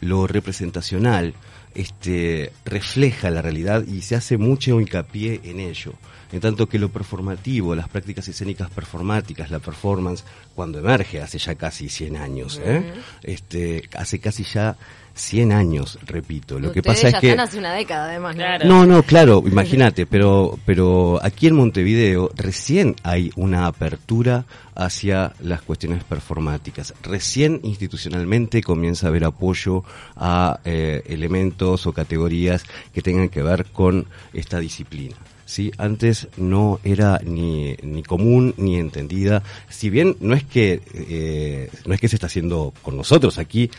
lo 0.00 0.26
representacional 0.26 1.34
este, 1.74 2.52
refleja 2.64 3.30
la 3.30 3.42
realidad 3.42 3.84
y 3.86 4.02
se 4.02 4.16
hace 4.16 4.36
mucho 4.36 4.80
hincapié 4.80 5.40
en 5.44 5.60
ello. 5.60 5.92
En 6.32 6.40
tanto 6.40 6.66
que 6.66 6.78
lo 6.78 6.88
performativo, 6.88 7.74
las 7.74 7.90
prácticas 7.90 8.26
escénicas 8.26 8.70
performáticas, 8.70 9.50
la 9.50 9.58
performance, 9.58 10.24
cuando 10.54 10.78
emerge 10.78 11.20
hace 11.20 11.38
ya 11.38 11.54
casi 11.56 11.90
100 11.90 12.16
años, 12.16 12.60
¿eh? 12.64 12.82
este, 13.22 13.82
hace 13.94 14.18
casi 14.18 14.44
ya 14.44 14.76
100 15.14 15.52
años, 15.52 15.98
repito. 16.06 16.58
Lo 16.58 16.72
que 16.72 16.82
pasa 16.82 17.08
es 17.08 17.14
que 17.16 17.32
hace 17.32 17.58
una 17.58 17.74
década 17.74 18.08
además. 18.08 18.34
Claro. 18.34 18.66
No, 18.66 18.86
no, 18.86 19.02
claro, 19.02 19.42
imagínate, 19.46 20.06
pero 20.06 20.58
pero 20.64 21.20
aquí 21.22 21.48
en 21.48 21.54
Montevideo 21.54 22.30
recién 22.34 22.96
hay 23.02 23.30
una 23.36 23.66
apertura 23.66 24.46
hacia 24.74 25.34
las 25.40 25.62
cuestiones 25.62 26.02
performáticas. 26.04 26.94
Recién 27.02 27.60
institucionalmente 27.62 28.62
comienza 28.62 29.06
a 29.06 29.10
haber 29.10 29.24
apoyo 29.24 29.84
a 30.16 30.60
eh, 30.64 31.02
elementos 31.06 31.61
o 31.62 31.92
categorías 31.92 32.64
que 32.92 33.02
tengan 33.02 33.28
que 33.28 33.42
ver 33.42 33.66
con 33.66 34.06
esta 34.32 34.58
disciplina. 34.58 35.16
¿sí? 35.44 35.70
Antes 35.78 36.28
no 36.36 36.80
era 36.82 37.20
ni, 37.24 37.76
ni 37.82 38.02
común 38.02 38.54
ni 38.56 38.76
entendida. 38.76 39.42
Si 39.68 39.90
bien 39.90 40.16
no 40.20 40.34
es 40.34 40.44
que 40.44 40.80
eh, 40.94 41.70
no 41.86 41.94
es 41.94 42.00
que 42.00 42.08
se 42.08 42.16
está 42.16 42.26
haciendo 42.26 42.72
con 42.82 42.96
nosotros 42.96 43.38
aquí, 43.38 43.70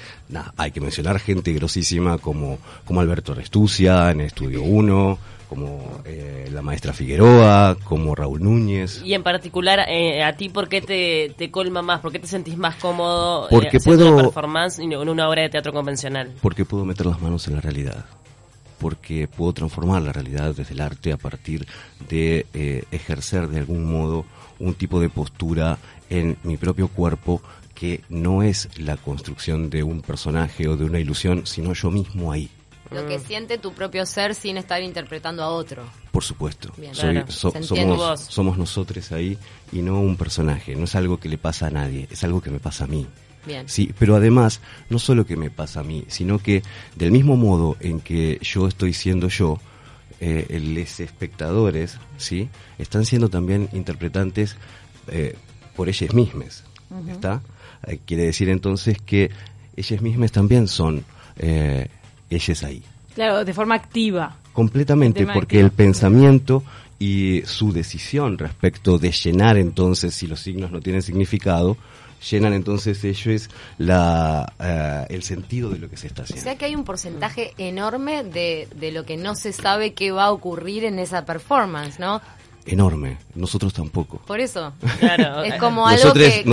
hay 0.57 0.71
que 0.71 0.81
mencionar 0.81 1.19
gente 1.19 1.51
grosísima 1.51 2.17
como, 2.19 2.59
como 2.85 3.01
Alberto 3.01 3.33
Restucia 3.33 4.11
en 4.11 4.21
Estudio 4.21 4.61
1, 4.63 5.19
como 5.53 6.01
eh, 6.03 6.50
la 6.51 6.63
maestra 6.63 6.93
Figueroa, 6.93 7.77
como 7.83 8.15
Raúl 8.15 8.41
Núñez. 8.41 9.03
Y 9.05 9.13
en 9.13 9.22
particular, 9.22 9.86
eh, 9.88 10.24
¿a 10.24 10.36
ti 10.36 10.50
por 10.50 10.67
qué 10.67 10.81
te, 10.81 11.31
te, 11.38 11.51
colma 11.51 11.83
más? 11.83 12.00
¿Por 12.00 12.12
qué 12.12 12.17
te 12.17 12.25
sentís 12.25 12.57
más 12.57 12.75
cómodo 12.77 13.48
porque 13.51 13.77
eh, 13.77 13.79
puedo, 13.83 14.12
una 14.12 14.24
performance 14.24 14.79
en 14.79 14.95
una 14.95 15.29
obra 15.29 15.43
de 15.43 15.50
teatro 15.50 15.72
convencional? 15.72 16.31
Porque 16.41 16.65
puedo 16.65 16.86
meter 16.86 17.05
las 17.05 17.22
manos 17.22 17.48
en 17.48 17.53
la 17.53 17.62
realidad 17.62 18.03
porque 18.79 19.29
puedo 19.29 19.53
transformar 19.53 20.01
la 20.01 20.12
realidad 20.12 20.55
desde 20.55 20.74
el 20.74 20.81
arte 20.81 21.13
a 21.13 21.17
partir 21.17 21.67
de 22.10 22.48
eh, 22.53 22.83
ejercer 22.91 23.48
de 23.48 23.60
algún 23.60 23.86
modo 23.89 24.25
un 24.60 24.74
tipo 24.74 25.00
de 25.00 25.07
postura 25.07 25.77
en 26.10 26.36
mi 26.43 26.57
propio 26.57 26.89
cuerpo 26.89 27.41
que 27.75 28.01
no 28.10 28.43
es 28.43 28.67
la 28.77 28.98
construcción 28.98 29.69
de 29.69 29.83
un 29.83 30.01
personaje 30.01 30.67
o 30.67 30.75
de 30.75 30.83
una 30.83 31.00
ilusión, 31.00 31.45
sino 31.45 31.74
yo 31.74 31.91
mismo 31.91 32.31
ahí. 32.31 32.50
Lo 32.93 33.07
que 33.07 33.19
siente 33.19 33.57
tu 33.57 33.73
propio 33.73 34.05
ser 34.05 34.35
sin 34.35 34.57
estar 34.57 34.81
interpretando 34.81 35.43
a 35.43 35.50
otro. 35.50 35.83
Por 36.12 36.23
supuesto. 36.23 36.71
Bien, 36.77 36.93
Soy, 36.93 37.12
claro. 37.13 37.31
so- 37.31 37.51
Se 37.51 37.57
entiende 37.59 37.93
somos, 37.95 37.97
vos. 37.97 38.19
somos 38.29 38.57
nosotros 38.57 39.12
ahí 39.12 39.38
y 39.71 39.81
no 39.81 40.00
un 40.00 40.15
personaje. 40.17 40.75
No 40.75 40.83
es 40.85 40.95
algo 40.95 41.19
que 41.19 41.29
le 41.29 41.38
pasa 41.38 41.67
a 41.67 41.69
nadie, 41.71 42.07
es 42.12 42.23
algo 42.23 42.41
que 42.41 42.50
me 42.51 42.59
pasa 42.59 42.83
a 42.83 42.88
mí. 42.88 43.07
Bien. 43.45 43.67
Sí, 43.67 43.91
pero 44.00 44.15
además, 44.15 44.62
no 44.89 45.00
solo 45.00 45.25
que 45.25 45.35
me 45.35 45.50
pasa 45.50 45.81
a 45.81 45.83
mí, 45.83 46.05
sino 46.07 46.39
que 46.39 46.63
del 46.95 47.12
mismo 47.12 47.35
modo 47.35 47.75
en 47.81 48.00
que 48.00 48.39
yo 48.41 48.67
estoy 48.67 48.93
siendo 48.93 49.27
yo, 49.27 49.59
eh, 50.21 50.59
los 50.62 51.00
espectadores, 51.01 51.97
¿sí? 52.17 52.47
Están 52.77 53.05
siendo 53.05 53.27
también 53.29 53.67
interpretantes 53.73 54.55
eh, 55.07 55.35
por 55.75 55.89
ellas 55.89 56.13
mismas, 56.13 56.63
¿está? 57.09 57.41
Eh, 57.85 58.00
quiere 58.05 58.23
decir 58.23 58.47
entonces 58.47 58.97
que 59.05 59.31
ellas 59.75 60.01
mismas 60.01 60.31
también 60.31 60.67
son 60.69 61.03
eh, 61.38 61.89
ellas 62.35 62.63
ahí. 62.63 62.81
Claro, 63.15 63.45
de 63.45 63.53
forma 63.53 63.75
activa. 63.75 64.37
Completamente, 64.53 65.25
porque 65.27 65.59
el 65.59 65.71
pensamiento 65.71 66.63
y 66.99 67.41
su 67.45 67.73
decisión 67.73 68.37
respecto 68.37 68.97
de 68.97 69.11
llenar 69.11 69.57
entonces, 69.57 70.13
si 70.13 70.27
los 70.27 70.39
signos 70.39 70.71
no 70.71 70.79
tienen 70.79 71.01
significado, 71.01 71.77
llenan 72.29 72.53
entonces 72.53 73.03
ellos 73.03 73.49
la, 73.77 74.51
eh, 74.59 75.05
el 75.09 75.23
sentido 75.23 75.69
de 75.69 75.79
lo 75.79 75.89
que 75.89 75.97
se 75.97 76.07
está 76.07 76.21
O 76.21 76.25
haciendo. 76.25 76.43
sea 76.43 76.57
que 76.57 76.65
hay 76.65 76.75
un 76.75 76.85
porcentaje 76.85 77.53
enorme 77.57 78.23
de, 78.23 78.67
de 78.75 78.91
lo 78.91 79.05
que 79.05 79.17
no 79.17 79.35
se 79.35 79.51
sabe 79.51 79.93
que 79.93 80.11
va 80.11 80.25
a 80.25 80.31
ocurrir 80.31 80.85
en 80.85 80.99
esa 80.99 81.25
performance, 81.25 81.99
¿no? 81.99 82.21
Enorme, 82.65 83.17
nosotros 83.36 83.74
tampoco. 83.74 84.20
Por 84.25 84.39
eso. 84.39 84.74
Claro. 85.00 85.43
Es 85.43 85.55
como 85.55 85.86
algo 85.88 86.01
Nosotros- 86.03 86.25
que, 86.29 86.32
se 86.32 86.43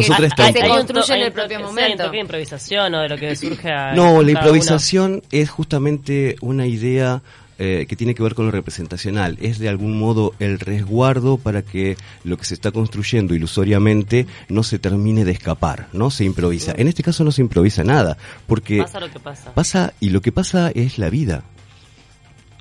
construye 0.69 1.15
en 1.17 1.23
el 1.23 1.33
propio 1.33 1.59
hay 1.59 1.63
momento. 1.63 2.11
de 2.11 2.19
improvisación 2.19 2.95
o 2.95 3.01
de 3.01 3.09
lo 3.09 3.17
que 3.17 3.37
surge 3.37 3.71
a- 3.71 3.95
No, 3.95 4.05
la 4.15 4.19
uno. 4.21 4.31
improvisación 4.31 5.23
es 5.31 5.51
justamente 5.51 6.37
una 6.41 6.67
idea 6.67 7.23
eh, 7.63 7.85
que 7.87 7.95
tiene 7.95 8.15
que 8.15 8.23
ver 8.23 8.35
con 8.35 8.47
lo 8.47 8.51
representacional. 8.51 9.37
Es 9.43 9.59
de 9.59 9.69
algún 9.69 9.99
modo 9.99 10.33
el 10.39 10.59
resguardo 10.59 11.37
para 11.37 11.61
que 11.61 11.97
lo 12.25 12.39
que 12.39 12.47
se 12.47 12.55
está 12.55 12.71
construyendo 12.73 13.35
ilusoriamente 13.35 14.27
no 14.49 14.63
se 14.63 14.79
termine 14.79 15.27
de 15.27 15.33
escapar, 15.33 15.89
¿no? 15.93 16.11
Se 16.11 16.25
improvisa. 16.25 16.73
En 16.77 16.89
este 16.89 17.03
caso 17.03 17.23
no 17.23 17.31
se 17.33 17.43
improvisa 17.43 17.85
nada, 17.85 18.17
porque 18.47 18.79
Pasa 18.79 18.99
lo 18.99 19.11
que 19.11 19.21
pasa. 19.21 19.53
pasa 19.53 19.93
y 20.01 20.09
lo 20.09 20.23
que 20.23 20.33
pasa 20.33 20.71
es 20.75 20.97
la 20.99 21.11
vida. 21.11 21.43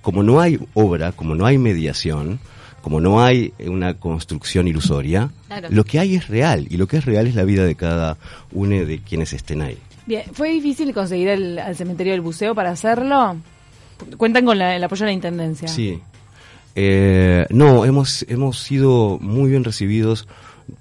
Como 0.02 0.22
no 0.22 0.40
hay 0.42 0.60
obra, 0.74 1.14
como 1.14 1.34
no 1.34 1.46
hay 1.46 1.58
mediación, 1.58 2.40
como 2.82 3.00
no 3.02 3.22
hay 3.24 3.54
una 3.66 3.94
construcción 3.96 4.68
ilusoria, 4.68 5.30
Claro. 5.48 5.68
lo 5.72 5.84
que 5.84 6.00
hay 6.00 6.16
es 6.16 6.28
real 6.28 6.68
y 6.70 6.78
lo 6.78 6.88
que 6.88 6.98
es 6.98 7.06
real 7.06 7.28
es 7.28 7.36
la 7.36 7.44
vida 7.44 7.66
de 7.66 7.76
cada 7.76 8.18
uno 8.52 8.76
de 8.86 9.00
quienes 9.00 9.34
estén 9.34 9.62
ahí. 9.62 9.78
Bien, 10.06 10.24
¿fue 10.34 10.50
difícil 10.50 10.94
conseguir 10.94 11.28
el, 11.30 11.60
al 11.60 11.76
cementerio 11.76 12.14
del 12.14 12.22
buceo 12.22 12.56
para 12.56 12.72
hacerlo? 12.72 13.38
Cuentan 14.18 14.46
con 14.46 14.58
la- 14.58 14.76
el 14.76 14.84
apoyo 14.84 15.02
de 15.06 15.12
la 15.12 15.14
Intendencia. 15.14 15.68
Sí. 15.68 16.00
Eh, 16.76 17.46
no, 17.50 17.84
hemos, 17.86 18.26
hemos 18.30 18.60
sido 18.60 19.18
muy 19.20 19.50
bien 19.50 19.64
recibidos 19.64 20.28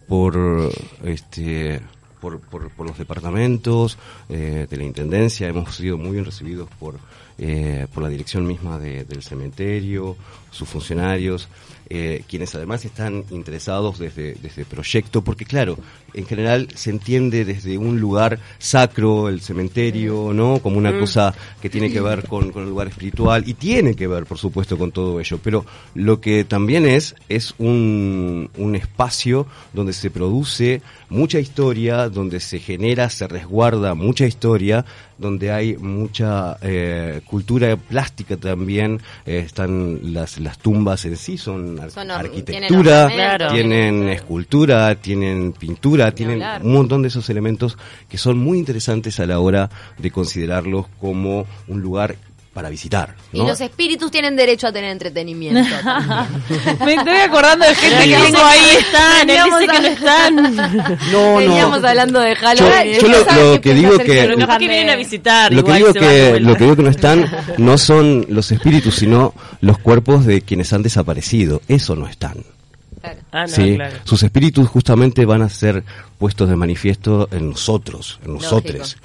por 0.06 0.70
este 1.04 1.80
por, 2.20 2.40
por, 2.40 2.70
por 2.70 2.86
los 2.86 2.98
departamentos 2.98 3.98
eh, 4.28 4.66
de 4.68 4.76
la 4.76 4.84
intendencia, 4.84 5.48
hemos 5.48 5.74
sido 5.74 5.96
muy 5.98 6.12
bien 6.12 6.24
recibidos 6.24 6.68
por, 6.78 6.96
eh, 7.38 7.86
por 7.94 8.02
la 8.02 8.08
dirección 8.08 8.46
misma 8.46 8.78
de- 8.78 9.04
del 9.04 9.22
cementerio, 9.22 10.16
sus 10.50 10.68
funcionarios, 10.68 11.48
eh, 11.90 12.22
quienes 12.28 12.54
además 12.54 12.84
están 12.84 13.24
interesados 13.30 13.98
desde, 13.98 14.34
desde 14.42 14.62
el 14.62 14.66
proyecto, 14.66 15.22
porque 15.22 15.44
claro, 15.46 15.78
en 16.14 16.26
general 16.26 16.68
se 16.74 16.90
entiende 16.90 17.44
desde 17.46 17.78
un 17.78 17.98
lugar 18.00 18.38
sacro, 18.58 19.28
el 19.28 19.40
cementerio, 19.40 20.32
¿no? 20.34 20.58
Como 20.58 20.76
una 20.78 20.98
cosa 20.98 21.34
que 21.62 21.70
tiene 21.70 21.90
que 21.90 22.00
ver 22.00 22.26
con, 22.26 22.50
con 22.50 22.62
el 22.64 22.68
lugar 22.70 22.88
espiritual, 22.88 23.44
y 23.46 23.54
tiene 23.54 23.94
que 23.94 24.06
ver, 24.06 24.24
por 24.26 24.36
supuesto, 24.38 24.76
con 24.76 24.90
todo 24.92 25.20
ello, 25.20 25.38
pero 25.42 25.64
lo 25.94 26.20
que 26.20 26.44
también 26.44 26.86
es, 26.86 27.14
es 27.28 27.54
un, 27.58 28.50
un 28.58 28.74
espacio 28.74 29.46
donde 29.72 29.92
se 29.92 30.10
produce 30.10 30.82
mucha 31.08 31.38
historia, 31.38 32.07
donde 32.12 32.40
se 32.40 32.58
genera, 32.58 33.08
se 33.10 33.26
resguarda 33.28 33.94
mucha 33.94 34.26
historia, 34.26 34.84
donde 35.18 35.50
hay 35.50 35.76
mucha 35.76 36.56
eh, 36.62 37.20
cultura 37.26 37.76
plástica 37.76 38.36
también, 38.36 39.00
eh, 39.26 39.42
están 39.44 40.12
las, 40.14 40.38
las 40.38 40.58
tumbas 40.58 41.04
en 41.04 41.16
sí, 41.16 41.36
son, 41.38 41.78
ar- 41.80 41.90
Son 41.90 42.10
or- 42.10 42.18
arquitectura, 42.20 43.08
tienen 43.08 43.24
ornamentos, 43.24 43.52
tienen 43.52 43.94
tienen- 43.94 44.08
escultura, 44.10 44.94
tienen 44.96 45.52
pintura, 45.52 46.12
tienen 46.14 46.42
hablar. 46.42 46.62
un 46.64 46.72
montón 46.72 47.02
de 47.02 47.08
esos 47.08 47.28
elementos 47.30 47.76
que 48.08 48.18
son 48.18 48.38
muy 48.38 48.58
interesantes 48.58 49.18
a 49.20 49.26
la 49.26 49.40
hora 49.40 49.68
de 49.98 50.10
considerarlos 50.10 50.86
como 51.00 51.46
un 51.66 51.80
lugar 51.80 52.16
para 52.58 52.70
visitar. 52.70 53.14
Y 53.32 53.38
los 53.46 53.60
espíritus 53.60 54.10
tienen 54.10 54.34
derecho 54.34 54.66
a 54.66 54.72
tener 54.72 54.90
entretenimiento. 54.90 55.60
Me 56.84 56.94
estoy 56.94 57.16
acordando 57.18 57.64
de 57.64 57.72
gente 57.76 58.04
que 58.04 58.16
ahí. 58.16 58.76
están, 58.80 59.20
él 59.20 59.26
Veníamos 59.28 59.60
dice 59.60 59.70
que 59.70 59.76
a- 59.76 59.80
no 59.80 59.86
están. 59.86 60.56
No, 61.12 61.36
Veníamos 61.36 61.80
no. 61.82 61.88
hablando 61.88 62.18
de 62.18 62.34
Halloween. 62.34 62.98
yo 63.00 63.06
lo, 63.06 63.24
¿Sabe 63.24 63.42
lo 63.44 63.52
qué 63.52 63.60
que 63.60 63.74
digo 63.74 63.96
que 63.98 64.04
Pero 64.06 64.36
capaz 64.38 64.58
que 64.58 64.66
vienen 64.66 64.90
a 64.90 64.96
visitar. 64.96 65.52
lo 65.52 65.62
que 65.62 65.72
digo 65.74 65.92
que 65.94 66.40
lo 66.40 66.56
que 66.56 66.64
digo 66.64 66.74
que 66.74 66.82
no 66.82 66.90
están 66.90 67.30
no 67.58 67.78
son 67.78 68.26
los 68.28 68.50
espíritus 68.50 68.96
sino 68.96 69.34
los 69.60 69.78
cuerpos 69.78 70.26
de 70.26 70.40
quienes 70.40 70.72
han 70.72 70.82
desaparecido 70.82 71.62
eso 71.68 71.94
no 71.94 72.08
están 72.08 72.38
Claro. 73.00 73.20
Ah, 73.32 73.42
no, 73.42 73.48
sí 73.48 73.74
claro. 73.76 73.96
sus 74.04 74.22
espíritus 74.22 74.68
justamente 74.68 75.24
van 75.24 75.42
a 75.42 75.48
ser 75.48 75.84
puestos 76.18 76.48
de 76.48 76.56
manifiesto 76.56 77.28
en 77.30 77.50
nosotros 77.50 78.18
en 78.24 78.34
nosotros 78.34 78.96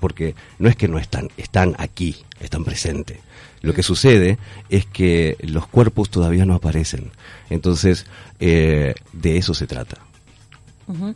porque 0.00 0.34
no 0.58 0.68
es 0.68 0.76
que 0.76 0.88
no 0.88 0.98
están 0.98 1.28
están 1.36 1.74
aquí 1.78 2.16
están 2.40 2.64
presentes 2.64 3.18
lo 3.62 3.74
que 3.74 3.82
sucede 3.82 4.38
es 4.68 4.86
que 4.86 5.36
los 5.40 5.66
cuerpos 5.68 6.10
todavía 6.10 6.44
no 6.44 6.54
aparecen 6.54 7.12
entonces 7.48 8.06
eh, 8.40 8.94
de 9.12 9.36
eso 9.36 9.54
se 9.54 9.66
trata 9.66 9.98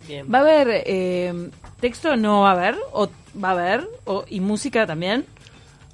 Bien. 0.07 0.27
¿Va 0.31 0.39
a 0.39 0.41
haber 0.43 0.83
eh, 0.85 1.49
texto? 1.81 2.15
¿No 2.15 2.43
va 2.43 2.51
a 2.51 2.53
haber? 2.53 2.77
¿O 2.93 3.09
va 3.43 3.49
a 3.49 3.53
haber? 3.53 3.89
O, 4.05 4.23
¿Y 4.29 4.41
música 4.41 4.87
también? 4.87 5.25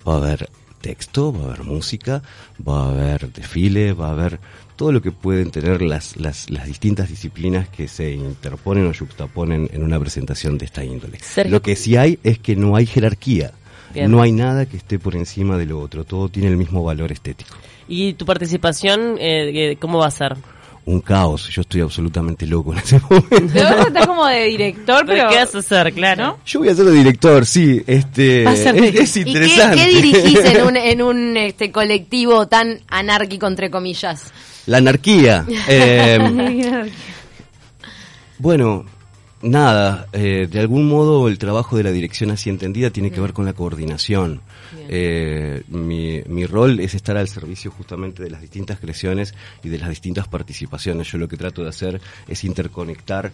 va 0.06 0.14
a 0.14 0.16
haber 0.16 0.50
texto, 0.80 1.32
va 1.32 1.40
a 1.40 1.46
haber 1.48 1.64
música, 1.64 2.22
va 2.66 2.84
a 2.84 2.88
haber 2.90 3.32
desfile, 3.32 3.92
va 3.92 4.08
a 4.08 4.12
haber 4.12 4.40
todo 4.78 4.92
lo 4.92 5.02
que 5.02 5.10
pueden 5.10 5.50
tener 5.50 5.82
las, 5.82 6.16
las, 6.16 6.48
las 6.50 6.66
distintas 6.66 7.08
disciplinas 7.08 7.68
que 7.68 7.88
se 7.88 8.12
interponen 8.12 8.86
o 8.86 8.92
yuxtaponen 8.92 9.68
en 9.72 9.82
una 9.82 9.98
presentación 9.98 10.56
de 10.56 10.66
esta 10.66 10.84
índole. 10.84 11.18
Sergio. 11.18 11.50
Lo 11.50 11.60
que 11.60 11.74
sí 11.74 11.96
hay 11.96 12.20
es 12.22 12.38
que 12.38 12.54
no 12.54 12.76
hay 12.76 12.86
jerarquía. 12.86 13.50
Bien. 13.92 14.08
No 14.08 14.22
hay 14.22 14.30
nada 14.30 14.66
que 14.66 14.76
esté 14.76 15.00
por 15.00 15.16
encima 15.16 15.58
de 15.58 15.66
lo 15.66 15.80
otro, 15.80 16.04
todo 16.04 16.28
tiene 16.28 16.48
el 16.48 16.56
mismo 16.56 16.84
valor 16.84 17.10
estético. 17.10 17.56
¿Y 17.88 18.12
tu 18.12 18.24
participación, 18.24 19.16
eh, 19.18 19.72
eh, 19.72 19.76
cómo 19.80 19.98
va 19.98 20.06
a 20.06 20.10
ser? 20.12 20.36
Un 20.84 21.00
caos, 21.00 21.48
yo 21.48 21.62
estoy 21.62 21.80
absolutamente 21.80 22.46
loco 22.46 22.72
en 22.72 22.78
ese 22.78 23.00
momento. 23.10 23.52
Pero 23.52 23.76
vos 23.76 23.86
estás 23.88 24.06
como 24.06 24.26
de 24.26 24.44
director, 24.44 25.04
pero... 25.06 25.28
¿Qué 25.28 25.36
vas 25.36 25.54
a 25.56 25.58
hacer? 25.58 25.92
Claro. 25.92 26.38
Yo 26.46 26.60
voy 26.60 26.68
a 26.68 26.74
ser 26.76 26.84
de 26.84 26.92
director, 26.92 27.44
sí, 27.44 27.82
este 27.84 28.44
Va 28.44 28.52
a 28.52 28.56
ser 28.56 28.76
es, 28.76 28.94
es 28.94 29.16
¿Y 29.16 29.24
qué, 29.24 29.30
interesante. 29.30 29.76
qué 29.76 29.88
dirigís 29.88 30.38
en 30.38 30.62
un, 30.62 30.76
en 30.76 31.02
un 31.02 31.36
este, 31.36 31.72
colectivo 31.72 32.46
tan 32.46 32.78
anárquico, 32.86 33.48
entre 33.48 33.70
comillas? 33.70 34.32
La 34.68 34.78
anarquía. 34.78 35.44
Eh, 35.70 36.90
bueno, 38.38 38.84
nada, 39.42 40.06
eh, 40.12 40.46
de 40.50 40.60
algún 40.60 40.88
modo 40.88 41.28
el 41.28 41.38
trabajo 41.38 41.76
de 41.76 41.82
la 41.82 41.90
dirección 41.90 42.30
así 42.30 42.48
entendida 42.48 42.90
tiene 42.90 43.10
que 43.10 43.20
ver 43.20 43.32
con 43.32 43.44
la 43.44 43.52
coordinación. 43.52 44.40
Eh, 44.88 45.62
mi, 45.68 46.22
mi 46.26 46.46
rol 46.46 46.80
es 46.80 46.94
estar 46.94 47.16
al 47.16 47.28
servicio 47.28 47.70
justamente 47.70 48.22
de 48.22 48.30
las 48.30 48.40
distintas 48.40 48.78
creaciones 48.78 49.34
y 49.62 49.68
de 49.68 49.78
las 49.78 49.88
distintas 49.88 50.28
participaciones. 50.28 51.10
Yo 51.10 51.18
lo 51.18 51.28
que 51.28 51.36
trato 51.36 51.62
de 51.62 51.68
hacer 51.70 52.00
es 52.28 52.44
interconectar 52.44 53.32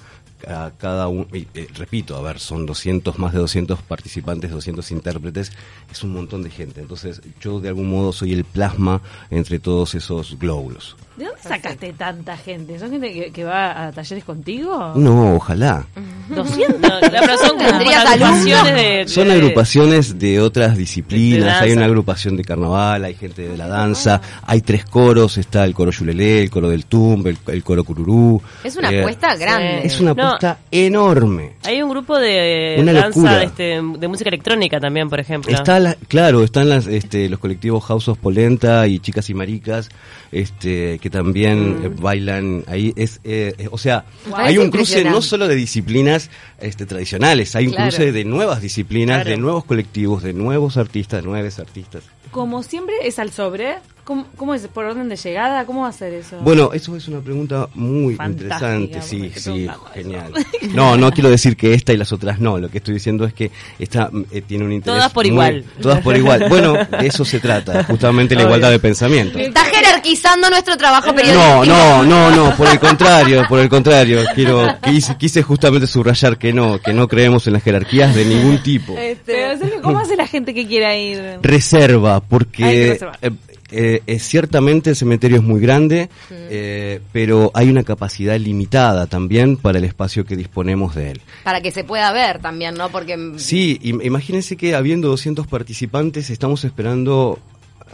a 0.48 0.70
cada 0.78 1.08
uno, 1.08 1.26
y, 1.32 1.46
eh, 1.54 1.68
repito, 1.76 2.16
a 2.16 2.22
ver, 2.22 2.38
son 2.38 2.66
200, 2.66 3.18
más 3.18 3.32
de 3.32 3.38
200 3.38 3.80
participantes, 3.82 4.50
200 4.50 4.90
intérpretes, 4.90 5.52
es 5.90 6.02
un 6.02 6.12
montón 6.12 6.42
de 6.42 6.50
gente. 6.50 6.80
Entonces 6.80 7.20
yo 7.40 7.60
de 7.60 7.68
algún 7.68 7.90
modo 7.90 8.12
soy 8.12 8.32
el 8.32 8.44
plasma 8.44 9.00
entre 9.30 9.58
todos 9.58 9.94
esos 9.94 10.38
glóbulos. 10.38 10.96
¿De 11.16 11.26
dónde 11.26 11.40
sacaste 11.42 11.92
tanta 11.92 12.36
gente? 12.36 12.76
¿Son 12.78 12.90
gente 12.90 13.12
que, 13.12 13.30
que 13.30 13.44
va 13.44 13.86
a 13.86 13.92
talleres 13.92 14.24
contigo? 14.24 14.92
No, 14.96 15.36
ojalá. 15.36 15.86
¿200? 16.30 16.78
No, 16.80 16.88
pero 17.10 17.38
son 17.38 17.50
como 17.56 17.68
¿Tendrías 17.68 18.04
agrupaciones 18.06 18.74
de, 18.74 19.04
Son 19.08 19.28
de- 19.28 19.34
agrupaciones 19.34 20.18
de 20.18 20.40
otras 20.40 20.76
disciplinas, 20.76 21.60
hay 21.62 21.72
una 21.72 21.84
agrupación 21.84 22.36
de 22.36 22.44
carnaval, 22.44 23.04
hay 23.04 23.14
gente 23.14 23.48
de 23.48 23.56
la 23.56 23.68
danza, 23.68 24.20
hay 24.42 24.60
tres 24.62 24.84
coros, 24.86 25.36
está 25.38 25.64
el 25.64 25.74
coro 25.74 25.90
yulelé, 25.92 26.42
el 26.42 26.50
coro 26.50 26.68
del 26.68 26.86
tumbe, 26.86 27.30
el, 27.30 27.38
el 27.46 27.62
coro 27.62 27.84
cururú. 27.84 28.42
Es 28.64 28.74
una 28.76 28.90
Eh, 28.90 29.00
apuesta 29.00 29.36
grande. 29.36 29.86
Es 29.86 30.00
una 30.00 30.14
No. 30.14 30.33
Apuesta 30.36 30.58
enorme. 30.70 31.52
Hay 31.64 31.82
un 31.82 31.90
grupo 31.90 32.18
de 32.18 32.76
Una 32.78 32.92
danza 32.92 33.18
locura. 33.20 33.38
de, 33.38 33.44
este, 33.44 33.62
de 33.98 34.08
música 34.08 34.28
electrónica 34.28 34.80
también, 34.80 35.08
por 35.10 35.20
ejemplo. 35.20 35.52
Está 35.52 35.78
la- 35.80 35.94
claro, 36.08 36.42
están 36.44 36.68
las, 36.68 36.86
este, 36.86 37.28
los 37.28 37.38
colectivos 37.40 37.84
House 37.84 38.08
of 38.08 38.18
Polenta 38.18 38.86
y 38.86 38.98
Chicas 39.00 39.28
y 39.30 39.34
Maricas, 39.34 39.88
este, 40.32 40.98
que 40.98 41.10
también 41.10 41.80
Mm. 41.80 41.84
eh, 41.86 41.88
bailan 42.00 42.64
ahí. 42.66 42.92
Es, 42.96 43.20
eh, 43.24 43.54
eh, 43.58 43.68
o 43.70 43.78
sea, 43.78 44.04
Wow. 44.26 44.36
hay 44.38 44.58
un 44.58 44.70
cruce 44.70 45.04
no 45.04 45.22
solo 45.22 45.48
de 45.48 45.54
disciplinas 45.54 46.30
este, 46.60 46.86
tradicionales, 46.86 47.54
hay 47.56 47.66
un 47.66 47.72
Claro. 47.74 47.90
cruce 47.90 48.12
de 48.12 48.24
nuevas 48.24 48.60
disciplinas, 48.60 49.16
Claro. 49.18 49.30
de 49.30 49.36
nuevos 49.36 49.64
colectivos, 49.64 50.22
de 50.22 50.32
nuevos 50.32 50.76
artistas, 50.76 51.24
nuevos 51.24 51.58
artistas. 51.58 52.02
Como 52.30 52.62
siempre 52.62 52.94
es 53.04 53.18
al 53.18 53.30
sobre. 53.30 53.76
¿Cómo, 54.04 54.26
cómo 54.36 54.54
es? 54.54 54.66
¿Por 54.68 54.84
orden 54.84 55.08
de 55.08 55.16
llegada? 55.16 55.64
¿Cómo 55.64 55.82
va 55.82 55.88
a 55.88 55.92
ser 55.92 56.12
eso? 56.12 56.36
Bueno, 56.40 56.72
eso 56.74 56.94
es 56.94 57.08
una 57.08 57.20
pregunta 57.20 57.68
muy 57.74 58.14
Fantástica, 58.16 58.76
interesante, 58.76 59.02
sí, 59.02 59.32
sí, 59.34 59.66
genial. 59.94 60.32
No, 60.74 60.96
no 60.96 61.10
quiero 61.10 61.30
decir 61.30 61.56
que 61.56 61.72
esta 61.74 61.92
y 61.92 61.96
las 61.96 62.12
otras 62.12 62.38
no, 62.38 62.58
lo 62.58 62.68
que 62.68 62.78
estoy 62.78 62.94
diciendo 62.94 63.24
es 63.24 63.32
que 63.32 63.50
esta 63.78 64.10
mm, 64.12 64.24
eh, 64.30 64.42
tiene 64.42 64.64
un 64.64 64.72
interés 64.72 64.98
Todas 64.98 65.12
por 65.12 65.24
muy- 65.24 65.30
igual. 65.32 65.64
Todas 65.80 66.00
por 66.02 66.16
igual. 66.16 66.44
Bueno, 66.50 66.74
de 66.74 67.06
eso 67.06 67.24
se 67.24 67.40
trata, 67.40 67.84
justamente 67.84 68.34
la 68.34 68.42
Obvio. 68.42 68.48
igualdad 68.48 68.70
de 68.72 68.78
pensamiento. 68.78 69.38
Está 69.38 69.64
jerarquizando 69.64 70.50
nuestro 70.50 70.76
trabajo 70.76 71.06
No, 71.08 71.14
periodístico. 71.14 71.64
no, 71.66 72.02
no, 72.04 72.30
no, 72.30 72.56
por 72.56 72.68
el 72.68 72.78
contrario, 72.78 73.44
por 73.48 73.58
el 73.60 73.68
contrario, 73.70 74.20
quiero 74.34 74.68
quise, 74.82 75.16
quise 75.16 75.42
justamente 75.42 75.86
subrayar 75.86 76.36
que 76.36 76.52
no, 76.52 76.78
que 76.78 76.92
no 76.92 77.08
creemos 77.08 77.46
en 77.46 77.54
las 77.54 77.62
jerarquías 77.62 78.14
de 78.14 78.24
ningún 78.26 78.62
tipo. 78.62 78.94
Sergio, 79.24 79.80
¿cómo 79.82 79.98
hace 79.98 80.14
la 80.16 80.26
gente 80.26 80.52
que 80.52 80.66
quiera 80.66 80.94
ir? 80.96 81.38
Reserva, 81.42 82.16
Hay 82.16 82.20
que 82.20 82.26
porque 82.28 82.88
reservar. 82.92 83.18
eh, 83.22 83.30
eh, 83.76 84.02
eh, 84.06 84.18
ciertamente 84.18 84.90
el 84.90 84.96
cementerio 84.96 85.38
es 85.38 85.42
muy 85.42 85.60
grande, 85.60 86.08
eh, 86.30 87.00
pero 87.12 87.50
hay 87.54 87.68
una 87.68 87.82
capacidad 87.82 88.38
limitada 88.38 89.06
también 89.06 89.56
para 89.56 89.78
el 89.78 89.84
espacio 89.84 90.24
que 90.24 90.36
disponemos 90.36 90.94
de 90.94 91.10
él. 91.12 91.20
Para 91.42 91.60
que 91.60 91.70
se 91.70 91.84
pueda 91.84 92.12
ver 92.12 92.38
también, 92.40 92.74
¿no? 92.74 92.88
Porque 92.90 93.16
mm, 93.16 93.38
Sí, 93.38 93.78
im- 93.82 94.04
imagínense 94.04 94.56
que 94.56 94.74
habiendo 94.74 95.08
200 95.08 95.46
participantes 95.46 96.30
estamos 96.30 96.64
esperando 96.64 97.38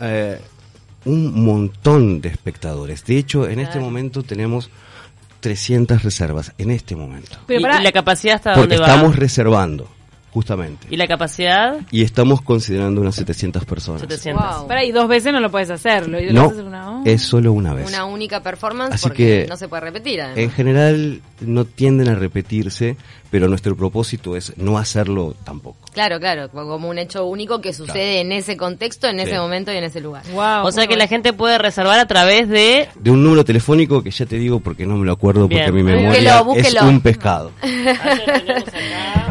eh, 0.01 0.38
un 1.05 1.45
montón 1.45 2.21
de 2.21 2.29
espectadores. 2.29 3.05
De 3.07 3.16
hecho, 3.16 3.49
en 3.49 3.59
este 3.61 3.79
momento 3.81 4.23
tenemos 4.23 4.71
300 5.40 6.03
reservas, 6.03 6.53
en 6.59 6.71
este 6.71 6.95
momento. 6.97 7.38
Pero 7.47 7.61
¿Y, 7.61 7.62
pará, 7.62 7.81
y 7.81 7.85
la 7.85 7.93
capacidad 7.93 8.35
hasta 8.37 8.53
Porque 8.55 8.77
dónde 8.77 8.87
va? 8.90 8.95
estamos 8.95 9.16
reservando, 9.16 9.88
justamente. 10.33 10.87
¿Y 10.90 10.97
la 10.97 11.07
capacidad? 11.07 11.79
Y 11.90 12.03
estamos 12.03 12.40
considerando 12.43 13.01
unas 13.01 13.14
700 13.16 13.64
personas. 13.64 14.01
700. 14.03 14.66
Wow. 14.66 14.69
y 14.87 14.93
dos 14.93 15.09
veces 15.09 15.33
no 15.33 15.40
lo 15.40 15.51
puedes 15.51 15.71
hacer. 15.71 16.09
¿Lo, 16.09 16.21
lo 16.21 16.33
No, 16.33 16.49
una 16.49 17.03
es 17.05 17.23
solo 17.23 17.53
una 17.53 17.75
vez. 17.75 17.88
una 17.88 18.05
única 18.05 18.43
performance 18.43 18.95
Así 18.95 19.03
porque 19.09 19.43
que- 19.43 19.47
no 19.49 19.57
se 19.57 19.69
puede 19.69 19.81
repetir. 19.83 20.21
además. 20.21 20.38
En 20.38 20.51
general 20.51 21.21
no 21.40 21.64
tienden 21.64 22.09
a 22.09 22.14
repetirse, 22.14 22.97
pero 23.31 23.49
nuestro 23.49 23.77
propósito 23.77 24.37
es 24.37 24.57
no 24.57 24.77
hacerlo 24.79 25.35
tampoco. 25.45 25.79
Claro, 25.93 26.19
claro, 26.21 26.51
como 26.51 26.88
un 26.88 26.99
hecho 26.99 27.27
único 27.27 27.61
que 27.61 27.73
sucede 27.73 28.21
en 28.21 28.33
ese 28.33 28.57
contexto, 28.57 29.07
en 29.09 29.21
ese 29.21 29.38
momento 29.38 29.73
y 29.73 29.77
en 29.77 29.85
ese 29.85 30.01
lugar. 30.01 30.23
Wow, 30.33 30.66
O 30.66 30.73
sea 30.73 30.85
que 30.85 30.88
bueno. 30.95 30.99
la 31.05 31.09
gente 31.09 31.33
puede 31.33 31.59
reservar 31.59 31.99
a 31.99 32.07
través 32.07 32.49
de... 32.49 32.88
De 32.97 33.11
un 33.11 33.23
número 33.23 33.45
telefónico 33.45 34.03
que 34.03 34.11
ya 34.11 34.27
te 34.27 34.37
digo 34.37 34.61
porque 34.61 34.87
no 34.87 34.97
me 34.97 35.07
lo 35.07 35.12
acuerdo 35.12 35.49
Bien. 35.49 35.64
porque 35.64 35.73
mi 35.73 35.83
Búsquelo, 35.83 36.01
memoria 36.11 36.43
búsquelo. 36.43 36.81
es 36.81 36.87
un 36.87 37.01
pescado. 37.01 37.53